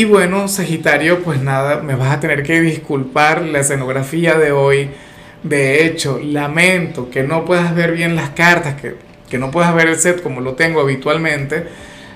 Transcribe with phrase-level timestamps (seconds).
[0.00, 4.88] Y bueno, Sagitario, pues nada, me vas a tener que disculpar la escenografía de hoy.
[5.42, 8.94] De hecho, lamento que no puedas ver bien las cartas, que,
[9.28, 11.66] que no puedas ver el set como lo tengo habitualmente,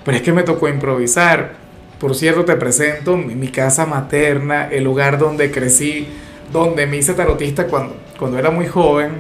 [0.02, 1.56] pero es que me tocó improvisar.
[2.01, 6.09] Por cierto, te presento mi, casa materna, el lugar donde crecí,
[6.51, 9.11] donde me hice tarotista cuando, cuando era muy joven,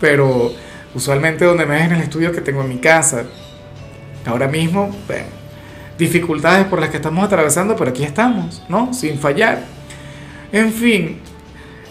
[0.00, 0.54] pero
[0.94, 3.24] usualmente donde me ves en el estudio que tengo en mi casa.
[4.24, 5.35] Ahora mismo, bueno,
[5.98, 8.92] dificultades por las que estamos atravesando, pero aquí estamos, ¿no?
[8.92, 9.62] Sin fallar.
[10.52, 11.18] En fin,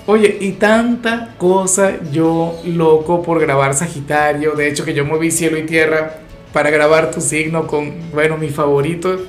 [0.05, 5.57] oye, y tanta cosa yo loco por grabar Sagitario, de hecho que yo moví cielo
[5.57, 6.19] y tierra
[6.53, 9.19] para grabar tu signo con, bueno, mi favorito.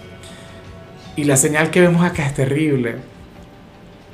[1.17, 2.97] Y la señal que vemos acá es terrible.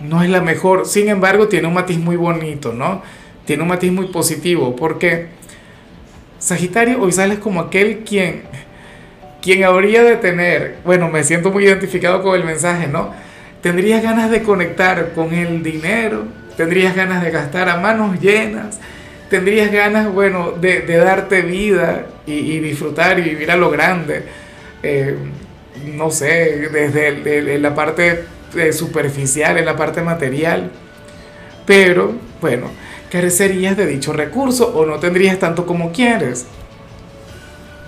[0.01, 3.03] No es la mejor, sin embargo tiene un matiz muy bonito, ¿no?
[3.45, 5.29] Tiene un matiz muy positivo, porque
[6.39, 8.43] Sagitario hoy sales como aquel quien
[9.43, 13.13] quien habría de tener, bueno, me siento muy identificado con el mensaje, ¿no?
[13.61, 16.25] Tendrías ganas de conectar con el dinero,
[16.57, 18.79] tendrías ganas de gastar a manos llenas,
[19.29, 24.23] tendrías ganas, bueno, de, darte vida y, disfrutar y vivir a lo grande.
[24.83, 25.17] Eh,
[25.95, 30.71] no sé, desde la parte eh, superficial, en la parte material.
[31.67, 32.71] Pero, bueno,
[33.11, 36.47] carecerías de dicho recurso o no tendrías tanto como quieres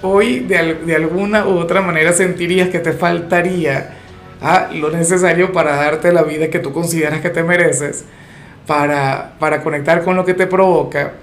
[0.04, 3.96] hoy de, de, alguna u otra manera sentirías que te faltaría
[4.40, 8.04] ah, lo necesario para darte la vida que tú consideras que te mereces,
[8.66, 11.14] para, para conectar con lo que te provoca.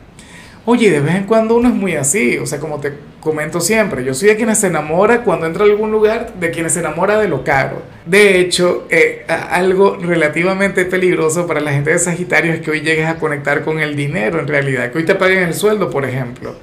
[0.65, 4.03] Oye, de vez en cuando uno es muy así, o sea, como te comento siempre,
[4.03, 7.19] yo soy de quienes se enamora cuando entra a algún lugar, de quienes se enamora
[7.19, 7.81] de lo caro.
[8.05, 13.07] De hecho, eh, algo relativamente peligroso para la gente de Sagitario es que hoy llegues
[13.07, 16.55] a conectar con el dinero en realidad, que hoy te paguen el sueldo, por ejemplo.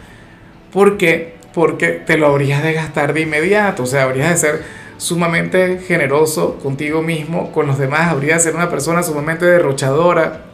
[0.72, 4.62] Porque porque te lo habrías de gastar de inmediato, o sea, habrías de ser
[4.98, 10.44] sumamente generoso contigo mismo, con los demás, habrías de ser una persona sumamente derrochadora.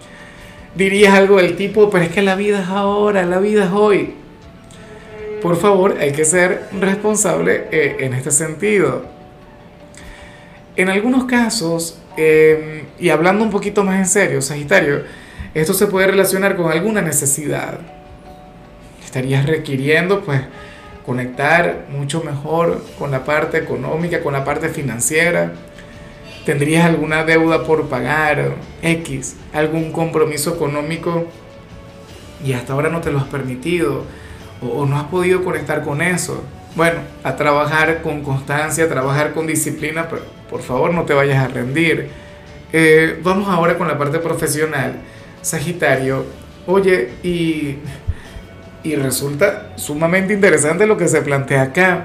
[0.74, 4.14] Dirías algo del tipo, pero es que la vida es ahora, la vida es hoy.
[5.40, 9.04] Por favor, hay que ser responsable eh, en este sentido.
[10.76, 15.02] En algunos casos, eh, y hablando un poquito más en serio, Sagitario,
[15.54, 17.78] esto se puede relacionar con alguna necesidad.
[19.04, 20.40] Estarías requiriendo, pues,
[21.04, 25.52] conectar mucho mejor con la parte económica, con la parte financiera.
[26.44, 28.54] ¿Tendrías alguna deuda por pagar?
[28.82, 31.26] X, algún compromiso económico
[32.44, 34.04] y hasta ahora no te lo has permitido
[34.60, 36.42] o, no has podido conectar con eso.
[36.76, 41.42] Bueno, a trabajar con constancia, a trabajar con disciplina, pero por favor no te vayas
[41.42, 42.08] a rendir.
[42.72, 44.96] Eh, vamos ahora con la parte profesional.
[45.40, 46.24] Sagitario,
[46.66, 47.76] oye, y
[48.84, 52.04] y resulta sumamente interesante lo que se plantea acá.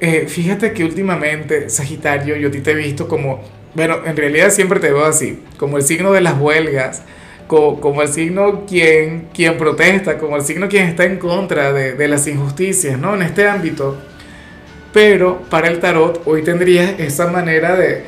[0.00, 3.42] Eh, fíjate que últimamente, Sagitario, yo a ti te he visto como,
[3.74, 7.02] bueno, en realidad siempre te veo así, como el signo de las huelgas,
[7.48, 11.94] como, como el signo quien, quien protesta, como el signo quien está en contra de,
[11.94, 13.14] de las injusticias, ¿no?
[13.16, 13.96] En este ámbito.
[14.92, 18.04] Pero para el tarot hoy tendrías esa manera de,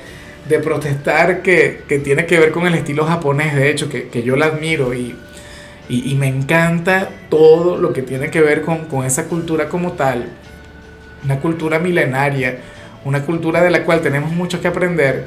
[0.49, 4.23] de protestar que, que, tiene que ver con el estilo japonés, de hecho, que, que
[4.23, 5.15] yo la admiro y
[5.89, 10.29] y, me encanta todo lo que tiene que ver con, con esa cultura como tal,
[11.25, 12.59] una cultura milenaria,
[13.05, 15.27] una cultura de la cual tenemos mucho que aprender.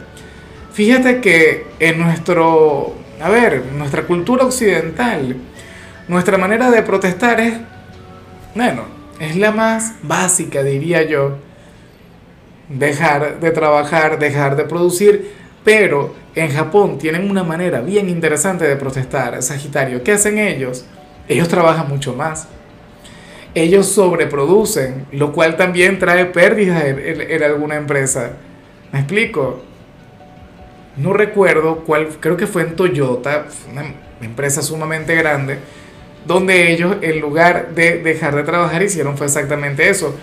[0.73, 5.35] Fíjate que en nuestro, a ver, nuestra cultura occidental,
[6.07, 7.53] nuestra manera de protestar es,
[8.53, 8.83] bueno,
[9.19, 11.38] es la más básica, diría yo.
[12.69, 15.33] Dejar de trabajar, dejar de producir,
[15.63, 20.03] pero en Japón tienen una manera bien interesante de protestar, Sagitario.
[20.03, 20.85] ¿Qué hacen ellos?
[21.28, 22.47] Ellos trabajan mucho más.
[23.53, 28.34] Ellos sobreproducen, lo cual también trae pérdidas en, alguna empresa.
[28.91, 29.61] ¿Me explico?
[30.96, 35.57] No recuerdo cuál, creo que fue en Toyota, una empresa sumamente grande,
[36.25, 40.16] donde ellos en lugar de dejar de trabajar hicieron fue exactamente eso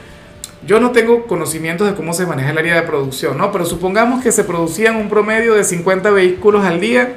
[0.66, 3.52] yo no tengo conocimientos de cómo se maneja el área de producción, ¿no?
[3.52, 7.14] Pero supongamos que se producían un promedio de 50 vehículos al día.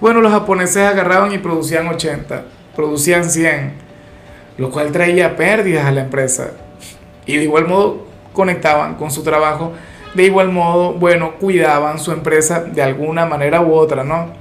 [0.00, 2.44] Bueno, los japoneses agarraban y producían 80,
[2.74, 3.72] producían 100,
[4.58, 6.52] lo cual traía pérdidas a la empresa.
[7.26, 9.72] Y de igual modo conectaban con su trabajo,
[10.14, 14.38] de igual modo, bueno, cuidaban su empresa de alguna manera u otra, ¿no?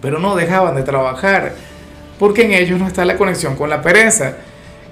[0.00, 1.52] pero no dejaban de trabajar,
[2.18, 4.36] porque en ellos no está la conexión con la pereza,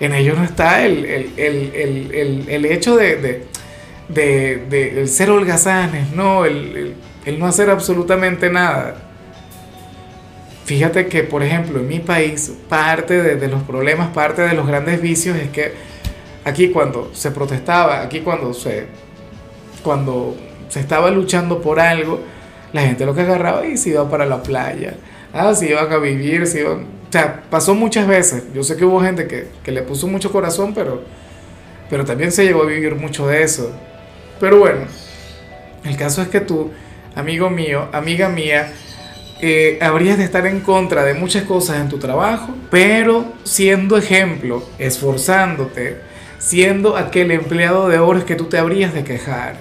[0.00, 1.05] en ellos no está el,
[2.65, 3.45] hecho de,
[4.09, 6.95] de, ser holgazanes, no, el,
[7.39, 8.97] no hacer absolutamente nada.
[10.65, 15.00] Fíjate que, por ejemplo, en mi país, parte de, los problemas, parte de los grandes
[15.00, 15.73] vicios es que
[16.45, 18.87] aquí cuando se protestaba, aquí cuando se,
[19.83, 20.37] cuando
[20.69, 22.21] se estaba luchando por algo,
[22.73, 24.95] la gente lo que agarraba y se iba para la playa.
[25.40, 26.81] Ah, se iban a vivir, se iban...
[26.81, 28.43] O sea, pasó muchas veces.
[28.52, 31.05] Yo sé que hubo gente que, que le puso mucho corazón, pero,
[31.88, 33.70] pero también se llegó a vivir mucho de eso.
[34.40, 34.81] Pero bueno,
[35.85, 36.73] el caso es que tú,
[37.14, 38.73] amigo mío, amiga mía,
[39.40, 44.64] eh, habrías de estar en contra de muchas cosas en tu trabajo, pero siendo ejemplo,
[44.81, 45.99] esforzándote,
[46.38, 49.55] siendo aquel empleado de horas que tú te habrías de quejar.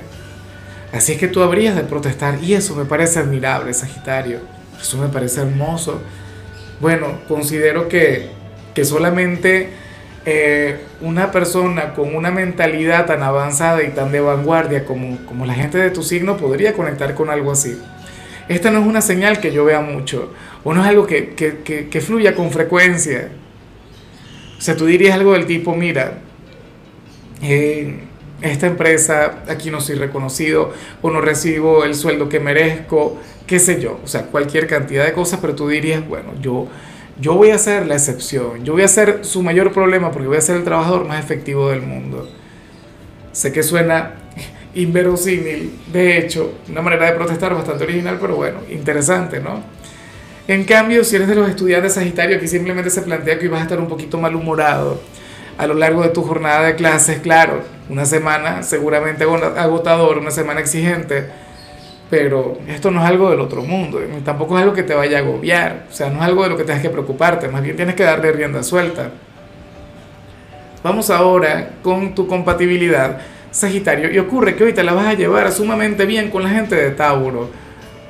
[0.91, 4.56] Así es que tú habrías de protestar y eso me parece admirable, Sagitario.
[4.79, 6.01] Eso me parece hermoso.
[6.79, 8.29] Bueno, considero que,
[8.73, 9.69] que solamente
[10.25, 15.53] eh, una persona con una mentalidad tan avanzada y tan de vanguardia como, como la
[15.53, 17.79] gente de tu signo podría conectar con algo así.
[18.49, 20.33] Esta no es una señal que yo vea mucho,
[20.63, 23.29] o no es algo que, que, que, fluya con frecuencia.
[24.57, 26.19] O sea, tú dirías algo del tipo, mira,
[27.41, 27.99] eh,
[28.41, 33.81] esta empresa, aquí no soy reconocido, o no recibo el sueldo que merezco, qué sé
[33.81, 36.67] yo, o sea, cualquier cantidad de cosas, pero tú dirías, bueno, yo
[37.19, 40.37] yo voy a ser la excepción, yo voy a ser su mayor problema porque voy
[40.37, 42.29] a ser el trabajador más efectivo del mundo.
[43.31, 44.13] Sé que suena
[44.75, 49.63] inverosímil, de hecho, una manera de protestar bastante original, pero bueno, interesante, ¿no?
[50.47, 53.63] En cambio, si eres de los estudiantes Sagitario, aquí simplemente se plantea que ibas a
[53.63, 55.01] estar un poquito malhumorado
[55.57, 60.59] a lo largo de tu jornada de clases, claro, una semana seguramente agotador, una semana
[60.59, 61.27] exigente,
[62.09, 65.21] pero esto no es algo del otro mundo, tampoco es algo que te vaya a
[65.21, 67.95] agobiar, o sea, no es algo de lo que tengas que preocuparte, más bien tienes
[67.95, 69.11] que darle rienda suelta.
[70.83, 73.19] Vamos ahora con tu compatibilidad,
[73.51, 76.75] Sagitario, y ocurre que hoy te la vas a llevar sumamente bien con la gente
[76.75, 77.49] de Tauro,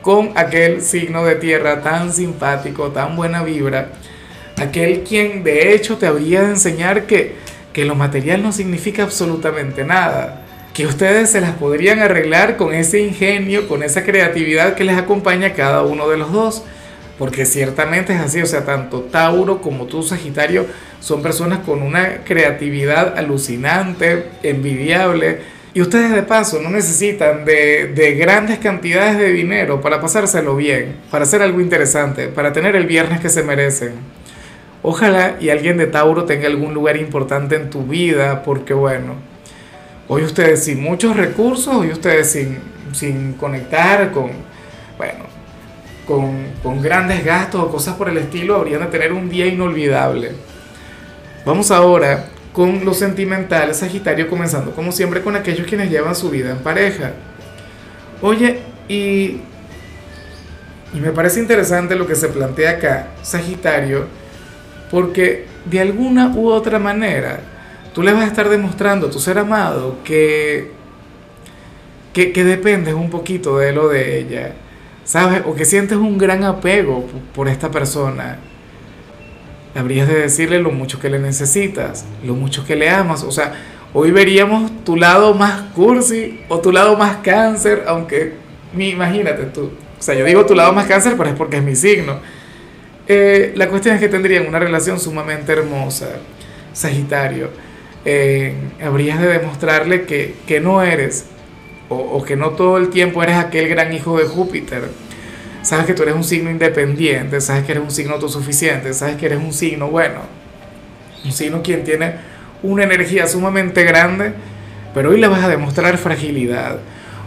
[0.02, 3.90] con aquel signo de tierra tan simpático, tan buena vibra,
[4.58, 7.36] aquel quien de hecho te habría de enseñar que,
[7.78, 10.42] que lo material no significa absolutamente nada
[10.74, 15.50] que ustedes se las podrían arreglar con ese ingenio, con esa creatividad que les acompaña
[15.50, 16.64] a cada uno de los dos.
[17.20, 20.66] Porque ciertamente es así, o sea, tanto Tauro como tú, Sagitario,
[21.00, 25.42] son personas con una creatividad alucinante, envidiable.
[25.76, 30.96] Y ustedes de paso no necesitan de, de, grandes cantidades de dinero para pasárselo bien,
[31.12, 33.92] para hacer algo interesante, para tener el viernes que se merecen.
[34.90, 39.16] Ojalá y alguien de Tauro tenga algún lugar importante en tu vida, porque bueno,
[40.10, 42.60] Hoy ustedes sin muchos recursos, hoy ustedes sin,
[42.94, 44.32] sin conectar con,
[44.98, 45.26] bueno,
[46.06, 50.32] con, con, grandes gastos o cosas por el estilo, habrían de tener un día inolvidable.
[51.46, 56.52] Vamos ahora con lo sentimental, Sagitario, comenzando como siempre con aquellos quienes llevan su vida
[56.52, 57.12] en pareja.
[58.22, 59.42] Oye, y,
[60.94, 64.06] y me parece interesante lo que se plantea acá, Sagitario,
[64.92, 67.42] porque de alguna u otra manera,
[67.94, 70.72] tú le vas a estar demostrando a tu ser amado que,
[72.14, 74.54] que, dependes un poquito de lo de ella,
[75.04, 75.44] ¿sabes?
[75.46, 78.40] O que sientes un gran apego por esta persona.
[79.76, 83.24] Habrías de decirle lo mucho que le necesitas, lo mucho que le amas.
[83.24, 83.54] O sea,
[83.94, 88.34] hoy veríamos tu lado más cursi o tu lado más cáncer, aunque
[88.76, 89.72] imagínate tú.
[90.00, 92.20] O sea, yo digo tu lado más cáncer, pero es porque es mi signo.
[93.08, 96.08] Eh, la cuestión es que tendrían una relación sumamente hermosa,
[96.74, 97.50] Sagitario
[98.10, 101.26] eh, habrías de demostrarle que, que no eres
[101.90, 104.84] o, que no todo el tiempo eres aquel gran hijo de Júpiter.
[105.62, 109.26] Sabes que tú eres un signo independiente, sabes que eres un signo autosuficiente, sabes que
[109.26, 110.22] eres un signo bueno,
[111.26, 112.14] un signo quien tiene
[112.64, 114.32] una energía sumamente grande,
[114.94, 116.80] pero hoy le vas a demostrar fragilidad.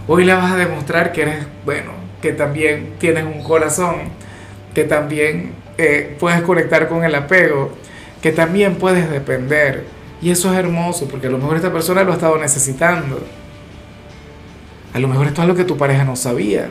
[0.06, 3.96] Hoy le vas a demostrar que eres, bueno, que también tienes un corazón,
[4.75, 7.72] que también eh, puedes conectar con el apego,
[8.20, 9.84] que también puedes depender
[10.22, 13.20] y eso es hermoso, porque a lo mejor esta persona lo ha estado necesitando.
[14.92, 16.68] A lo mejor esto es lo que tu pareja no sabía.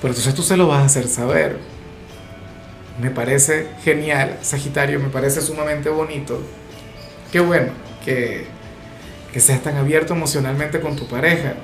[0.00, 1.58] Pero entonces tú se lo vas a hacer saber.
[3.00, 6.40] Me parece genial, Sagitario, me parece sumamente bonito.
[7.30, 7.72] Qué bueno
[8.04, 8.46] que,
[9.32, 11.54] que seas tan abierto emocionalmente con tu pareja.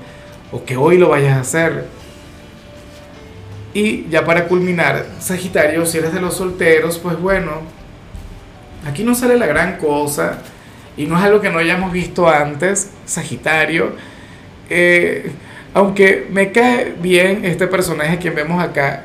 [0.52, 1.86] O que hoy lo vayas a hacer.
[3.78, 7.62] Y ya para culminar, Sagitario, si eres de los solteros, pues bueno,
[8.84, 10.38] aquí no sale la gran cosa
[10.96, 13.92] y no es algo que no hayamos visto antes, Sagitario.
[14.68, 15.30] Eh,
[15.74, 19.04] aunque me cae bien este personaje que vemos acá,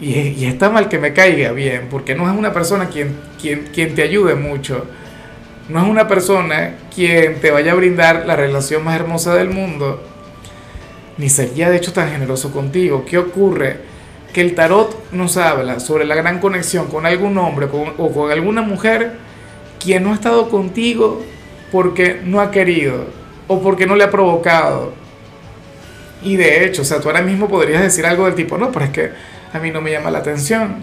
[0.00, 3.94] y, está mal que me caiga bien, porque no es una persona quien, quien, quien
[3.94, 4.86] te ayude mucho.
[5.68, 10.02] No es una persona quien te vaya a brindar la relación más hermosa del mundo,
[11.18, 13.04] ni sería de hecho tan generoso contigo.
[13.04, 13.78] ¿Qué ocurre?
[14.32, 17.68] Que el tarot nos habla sobre la gran conexión con algún hombre
[17.98, 19.12] o con alguna mujer
[19.80, 21.22] quien no ha estado contigo
[21.72, 23.06] porque no ha querido
[23.48, 24.92] o porque no le ha provocado.
[26.22, 28.86] Y de hecho, o sea, tú ahora mismo podrías decir algo del tipo, no, pero
[28.86, 29.10] es que
[29.52, 30.76] a mí no me llama la atención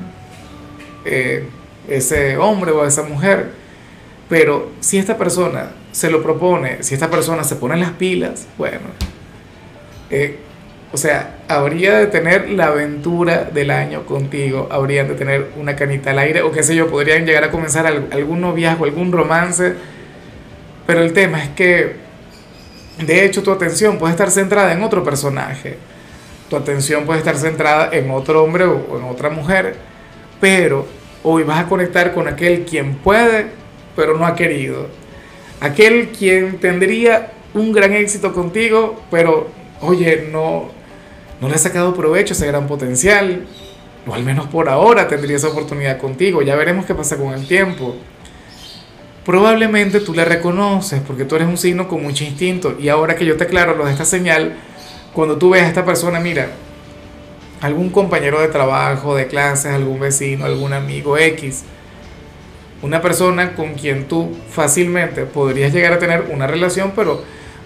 [1.05, 1.47] eh,
[1.87, 3.51] ese hombre o esa mujer.
[4.29, 8.79] Pero si esta persona se lo propone, si esta persona se pone las pilas, bueno,
[10.13, 10.37] eh,
[10.91, 16.11] o sea, habría de tener la aventura del año contigo, habrían de tener una canita
[16.11, 19.73] al aire, o qué sé yo, podrían llegar a comenzar algún noviazgo, algún romance,
[20.85, 21.95] pero el tema es que,
[22.99, 25.77] de hecho, tu atención puede estar centrada en otro personaje,
[26.49, 29.75] tu atención puede estar centrada en otro hombre o en otra mujer,
[30.39, 30.85] pero
[31.23, 33.63] hoy vas a conectar con aquel quien puede
[33.95, 34.87] pero no ha querido.
[35.59, 39.47] Aquel quien tendría un gran éxito contigo, pero
[39.83, 40.69] oye, no,
[41.41, 43.45] no le ha sacado provecho a ese gran potencial.
[44.05, 46.41] O al menos por ahora tendría esa oportunidad contigo.
[46.41, 47.95] Ya veremos qué pasa con el tiempo.
[49.25, 52.75] Probablemente tú le reconoces porque tú eres un signo con mucho instinto.
[52.79, 54.55] Y ahora que yo te aclaro lo de esta señal,
[55.13, 56.49] cuando tú ves a esta persona, mira,
[57.61, 61.63] algún compañero de trabajo, de clases, algún vecino, algún amigo X,
[62.81, 67.23] una persona con quien tú fácilmente podrías llegar a tener una relación, pero,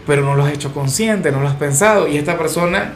[0.08, 2.08] pero no lo has hecho consciente, no lo has pensado.
[2.08, 2.94] Y esta persona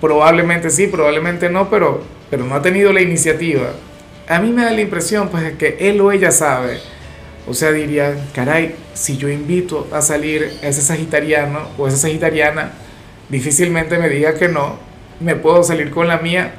[0.00, 3.68] probablemente sí, probablemente no, pero, pero no ha tenido la iniciativa.
[4.26, 6.80] A mí me da la impresión pues que él o ella sabe.
[7.46, 12.72] O sea, diría, caray, si yo invito a salir a ese sagitariano o esa sagitariana,
[13.28, 14.78] difícilmente me diga que no,
[15.20, 16.54] me puedo salir con la mía.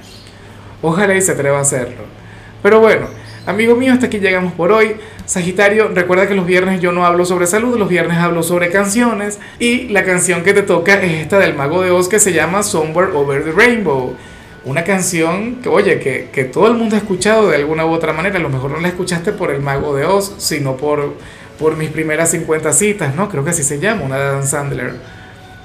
[0.81, 2.05] Ojalá y se atreva a hacerlo.
[2.61, 3.07] Pero bueno,
[3.47, 4.97] Amigo mío, hasta aquí llegamos por hoy.
[5.25, 9.39] Sagitario, recuerda que los viernes yo no hablo sobre salud, los viernes hablo sobre canciones.
[9.57, 12.61] Y la canción que te toca es esta del Mago de Oz que se llama
[12.61, 14.17] Somewhere Over the Rainbow.
[14.65, 18.11] Una canción que, oye, que, que todo el mundo ha escuchado de alguna u otra
[18.11, 18.37] manera.
[18.37, 21.13] A lo mejor no la escuchaste por el Mago de Oz, sino por,
[21.57, 23.29] por mis primeras 50 citas, ¿no?
[23.29, 24.91] Creo que así se llama, una de Dan Sandler.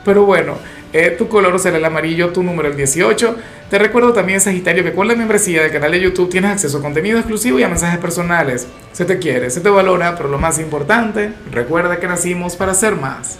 [0.05, 0.55] Pero bueno,
[0.93, 3.37] eh, tu color será el amarillo, tu número el 18.
[3.71, 6.83] Te recuerdo también, Sagitario, que con la membresía del canal de YouTube tienes acceso a
[6.83, 8.67] contenido exclusivo y a mensajes personales.
[8.93, 12.97] Se te quiere, se te valora, pero lo más importante, recuerda que nacimos para ser
[12.97, 13.39] más.